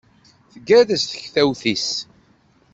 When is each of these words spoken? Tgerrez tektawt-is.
Tgerrez 0.51 1.03
tektawt-is. 1.05 1.87